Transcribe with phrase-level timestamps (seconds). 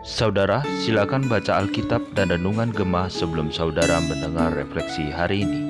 [0.00, 5.60] Saudara, silakan baca Alkitab dan Renungan Gemah sebelum saudara mendengar refleksi hari ini.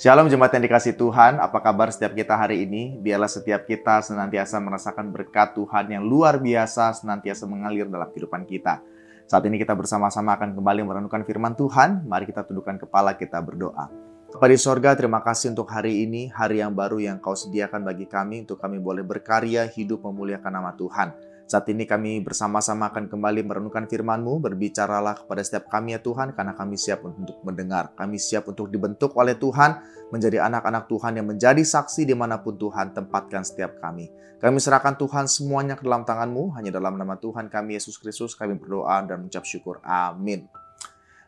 [0.00, 2.96] Shalom jemaat yang dikasih Tuhan, apa kabar setiap kita hari ini?
[2.96, 8.80] Biarlah setiap kita senantiasa merasakan berkat Tuhan yang luar biasa senantiasa mengalir dalam kehidupan kita.
[9.28, 12.08] Saat ini kita bersama-sama akan kembali merenungkan firman Tuhan.
[12.08, 14.09] Mari kita tundukkan kepala kita berdoa.
[14.30, 18.06] Bapak di sorga, terima kasih untuk hari ini, hari yang baru yang kau sediakan bagi
[18.06, 21.10] kami untuk kami boleh berkarya, hidup memuliakan nama Tuhan.
[21.50, 26.54] Saat ini kami bersama-sama akan kembali merenungkan firman-Mu, berbicaralah kepada setiap kami ya Tuhan, karena
[26.54, 27.90] kami siap untuk mendengar.
[27.98, 29.82] Kami siap untuk dibentuk oleh Tuhan,
[30.14, 34.14] menjadi anak-anak Tuhan yang menjadi saksi di mana pun Tuhan tempatkan setiap kami.
[34.38, 38.54] Kami serahkan Tuhan semuanya ke dalam tangan-Mu, hanya dalam nama Tuhan kami Yesus Kristus kami
[38.54, 39.82] berdoa dan mengucap syukur.
[39.82, 40.46] Amin.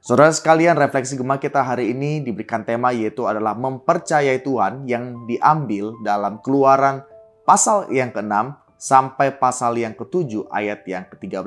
[0.02, 5.94] Saudara sekalian, refleksi gemah kita hari ini diberikan tema yaitu adalah mempercayai Tuhan yang diambil
[6.02, 7.06] dalam keluaran
[7.46, 11.46] pasal yang ke-6 sampai pasal yang ke-7 ayat yang ke-13.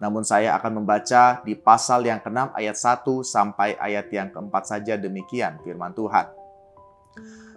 [0.00, 4.96] Namun saya akan membaca di pasal yang ke-6 ayat 1 sampai ayat yang ke-4 saja
[4.96, 6.32] demikian firman Tuhan.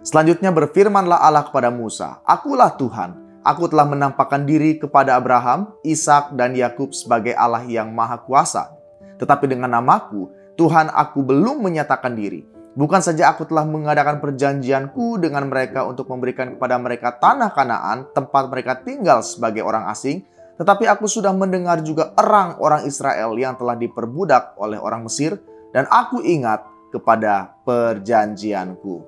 [0.04, 6.52] Selanjutnya berfirmanlah Allah kepada Musa, Akulah Tuhan, aku telah menampakkan diri kepada Abraham, Ishak dan
[6.52, 8.76] Yakub sebagai Allah yang maha kuasa.
[9.16, 12.44] Tetapi dengan namaku, Tuhan aku belum menyatakan diri.
[12.76, 18.52] Bukan saja aku telah mengadakan perjanjianku dengan mereka untuk memberikan kepada mereka tanah kanaan, tempat
[18.52, 20.28] mereka tinggal sebagai orang asing,
[20.60, 25.40] tetapi aku sudah mendengar juga erang orang Israel yang telah diperbudak oleh orang Mesir,
[25.72, 29.04] dan aku ingat kepada perjanjianku.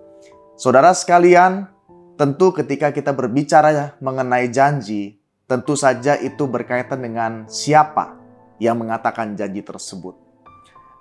[0.57, 1.69] Saudara sekalian,
[2.17, 8.18] tentu ketika kita berbicara mengenai janji, tentu saja itu berkaitan dengan siapa
[8.63, 10.15] yang mengatakan janji tersebut.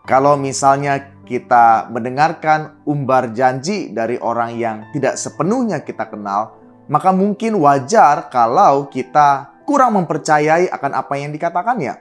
[0.07, 6.55] Kalau misalnya kita mendengarkan umbar janji dari orang yang tidak sepenuhnya kita kenal,
[6.87, 11.99] maka mungkin wajar kalau kita kurang mempercayai akan apa yang dikatakannya.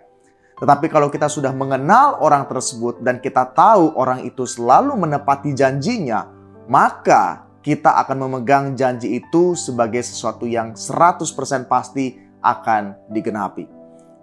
[0.57, 6.31] Tetapi kalau kita sudah mengenal orang tersebut dan kita tahu orang itu selalu menepati janjinya,
[6.71, 13.76] maka kita akan memegang janji itu sebagai sesuatu yang 100% pasti akan digenapi.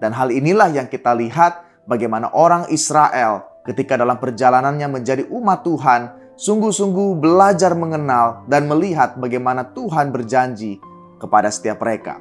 [0.04, 6.36] Dan hal inilah yang kita lihat bagaimana orang Israel ketika dalam perjalanannya menjadi umat Tuhan,
[6.36, 10.84] sungguh-sungguh belajar mengenal dan melihat bagaimana Tuhan berjanji
[11.24, 12.20] kepada setiap mereka.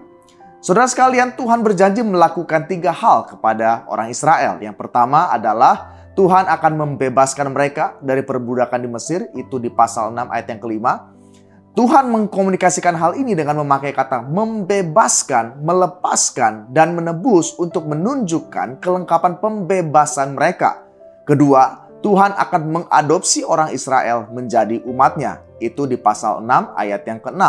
[0.62, 4.62] Saudara sekalian, Tuhan berjanji melakukan tiga hal kepada orang Israel.
[4.62, 10.31] Yang pertama adalah Tuhan akan membebaskan mereka dari perbudakan di Mesir, itu di pasal 6
[10.31, 11.10] ayat yang kelima.
[11.72, 20.36] Tuhan mengkomunikasikan hal ini dengan memakai kata membebaskan, melepaskan, dan menebus untuk menunjukkan kelengkapan pembebasan
[20.36, 20.84] mereka.
[21.24, 25.40] Kedua, Tuhan akan mengadopsi orang Israel menjadi umatnya.
[25.64, 27.40] Itu di pasal 6 ayat yang ke-6.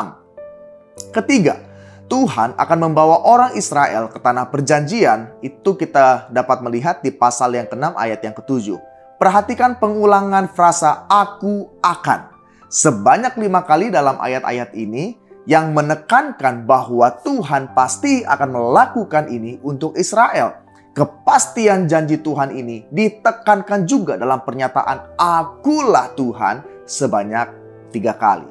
[1.11, 1.59] Ketiga,
[2.07, 5.35] Tuhan akan membawa orang Israel ke tanah perjanjian.
[5.43, 8.79] Itu kita dapat melihat di pasal yang ke-6 ayat yang ke-7.
[9.19, 12.32] Perhatikan pengulangan frasa aku akan.
[12.73, 15.13] Sebanyak lima kali dalam ayat-ayat ini
[15.45, 20.57] yang menekankan bahwa Tuhan pasti akan melakukan ini untuk Israel
[20.97, 27.47] kepastian janji Tuhan ini ditekankan juga dalam pernyataan akulah Tuhan sebanyak
[27.93, 28.49] tiga kali.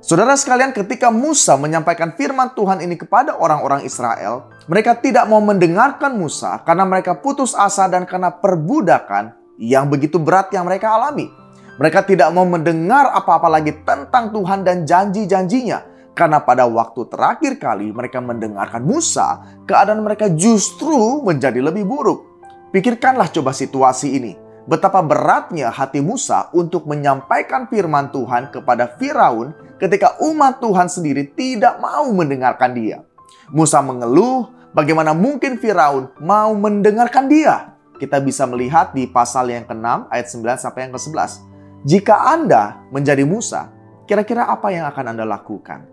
[0.00, 6.16] Saudara sekalian ketika Musa menyampaikan firman Tuhan ini kepada orang-orang Israel, mereka tidak mau mendengarkan
[6.16, 11.43] Musa karena mereka putus asa dan karena perbudakan yang begitu berat yang mereka alami.
[11.74, 17.90] Mereka tidak mau mendengar apa-apa lagi tentang Tuhan dan janji-janjinya karena pada waktu terakhir kali
[17.90, 22.38] mereka mendengarkan Musa, keadaan mereka justru menjadi lebih buruk.
[22.70, 24.32] Pikirkanlah coba situasi ini.
[24.64, 31.82] Betapa beratnya hati Musa untuk menyampaikan firman Tuhan kepada Firaun ketika umat Tuhan sendiri tidak
[31.82, 33.02] mau mendengarkan dia.
[33.50, 37.74] Musa mengeluh bagaimana mungkin Firaun mau mendengarkan dia.
[37.98, 41.53] Kita bisa melihat di pasal yang ke-6 ayat 9 sampai yang ke-11.
[41.84, 43.68] Jika Anda menjadi Musa,
[44.08, 45.84] kira-kira apa yang akan Anda lakukan?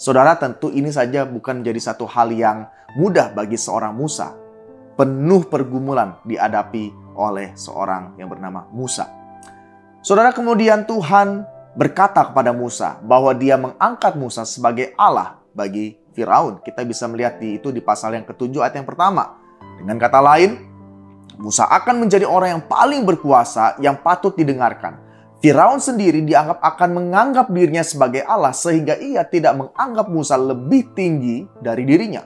[0.00, 2.64] Saudara tentu ini saja bukan menjadi satu hal yang
[2.96, 4.32] mudah bagi seorang Musa.
[4.96, 9.04] Penuh pergumulan dihadapi oleh seorang yang bernama Musa.
[10.00, 11.44] Saudara kemudian Tuhan
[11.76, 16.64] berkata kepada Musa bahwa dia mengangkat Musa sebagai Allah bagi Firaun.
[16.64, 19.36] Kita bisa melihat di itu di pasal yang ketujuh ayat yang pertama.
[19.76, 20.56] Dengan kata lain,
[21.36, 25.03] Musa akan menjadi orang yang paling berkuasa yang patut didengarkan.
[25.44, 31.44] Firaun sendiri dianggap akan menganggap dirinya sebagai Allah sehingga ia tidak menganggap Musa lebih tinggi
[31.60, 32.24] dari dirinya.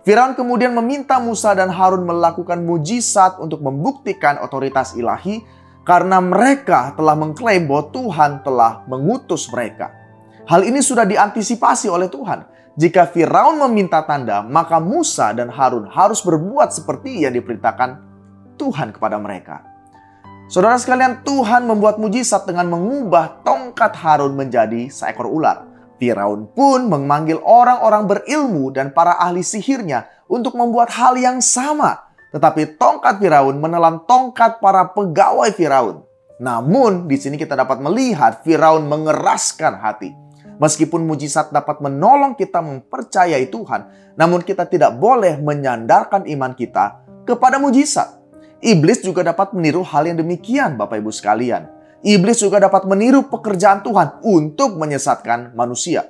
[0.00, 5.44] Firaun kemudian meminta Musa dan Harun melakukan mujizat untuk membuktikan otoritas ilahi
[5.84, 9.92] karena mereka telah mengklaim bahwa Tuhan telah mengutus mereka.
[10.48, 12.48] Hal ini sudah diantisipasi oleh Tuhan.
[12.80, 18.00] Jika Firaun meminta tanda, maka Musa dan Harun harus berbuat seperti yang diperintahkan
[18.56, 19.73] Tuhan kepada mereka.
[20.44, 25.64] Saudara sekalian, Tuhan membuat mujizat dengan mengubah tongkat Harun menjadi seekor ular.
[25.96, 32.12] Firaun pun memanggil orang-orang berilmu dan para ahli sihirnya untuk membuat hal yang sama.
[32.34, 36.04] Tetapi tongkat Firaun menelan tongkat para pegawai Firaun.
[36.42, 40.12] Namun di sini kita dapat melihat Firaun mengeraskan hati.
[40.60, 47.56] Meskipun mujizat dapat menolong kita mempercayai Tuhan, namun kita tidak boleh menyandarkan iman kita kepada
[47.56, 48.23] mujizat.
[48.64, 51.68] Iblis juga dapat meniru hal yang demikian, Bapak Ibu sekalian.
[52.00, 56.08] Iblis juga dapat meniru pekerjaan Tuhan untuk menyesatkan manusia.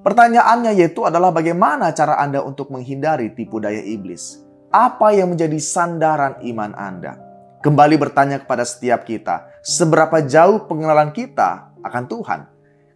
[0.00, 4.40] Pertanyaannya yaitu adalah bagaimana cara Anda untuk menghindari tipu daya iblis?
[4.72, 7.20] Apa yang menjadi sandaran iman Anda?
[7.60, 12.40] Kembali bertanya kepada setiap kita, seberapa jauh pengenalan kita akan Tuhan?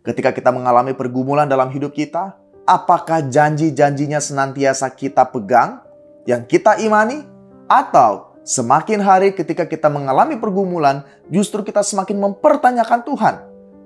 [0.00, 2.32] Ketika kita mengalami pergumulan dalam hidup kita,
[2.64, 5.84] apakah janji-janjinya senantiasa kita pegang,
[6.24, 7.28] yang kita imani,
[7.68, 13.34] atau semakin hari ketika kita mengalami pergumulan, justru kita semakin mempertanyakan Tuhan?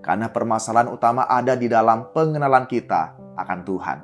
[0.00, 3.98] Karena permasalahan utama ada di dalam pengenalan kita akan Tuhan.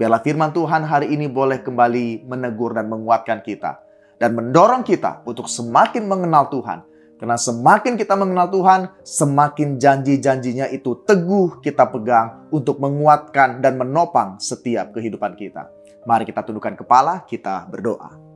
[0.00, 3.84] Biarlah firman Tuhan hari ini boleh kembali menegur dan menguatkan kita.
[4.16, 6.82] Dan mendorong kita untuk semakin mengenal Tuhan
[7.18, 14.38] karena semakin kita mengenal Tuhan, semakin janji-janjinya itu teguh kita pegang untuk menguatkan dan menopang
[14.38, 15.66] setiap kehidupan kita.
[16.06, 18.27] Mari kita tundukkan kepala, kita berdoa.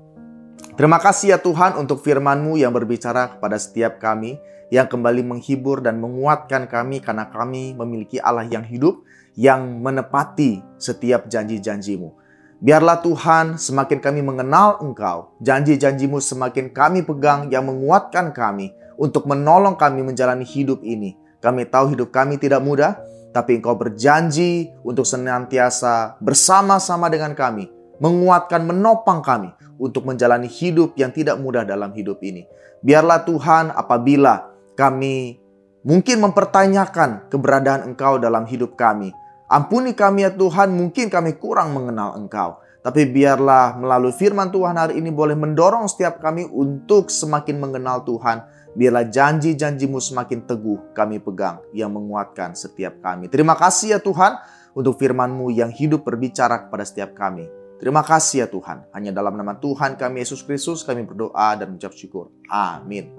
[0.72, 4.40] Terima kasih ya Tuhan untuk firman-Mu yang berbicara kepada setiap kami,
[4.72, 9.04] yang kembali menghibur dan menguatkan kami karena kami memiliki Allah yang hidup,
[9.36, 12.16] yang menepati setiap janji-janjimu.
[12.64, 19.76] Biarlah Tuhan semakin kami mengenal Engkau, janji-janjimu semakin kami pegang yang menguatkan kami untuk menolong
[19.76, 21.20] kami menjalani hidup ini.
[21.44, 22.96] Kami tahu hidup kami tidak mudah,
[23.36, 27.68] tapi Engkau berjanji untuk senantiasa bersama-sama dengan kami,
[28.02, 32.42] menguatkan, menopang kami untuk menjalani hidup yang tidak mudah dalam hidup ini.
[32.82, 35.38] Biarlah Tuhan apabila kami
[35.86, 39.14] mungkin mempertanyakan keberadaan Engkau dalam hidup kami,
[39.52, 42.64] Ampuni kami ya Tuhan, mungkin kami kurang mengenal Engkau.
[42.80, 48.48] Tapi biarlah melalui firman Tuhan hari ini boleh mendorong setiap kami untuk semakin mengenal Tuhan.
[48.72, 53.28] Biarlah janji-janjimu semakin teguh kami pegang yang menguatkan setiap kami.
[53.28, 54.40] Terima kasih ya Tuhan
[54.72, 57.61] untuk firman-Mu yang hidup berbicara kepada setiap kami.
[57.82, 58.86] Terima kasih ya Tuhan.
[58.94, 62.30] Hanya dalam nama Tuhan kami Yesus Kristus kami berdoa dan mengucap syukur.
[62.46, 63.10] Amin.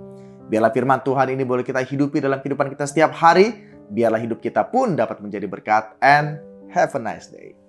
[0.47, 4.63] Biarlah firman Tuhan ini boleh kita hidupi dalam kehidupan kita setiap hari biarlah hidup kita
[4.71, 6.39] pun dapat menjadi berkat and
[6.71, 7.59] have a nice day.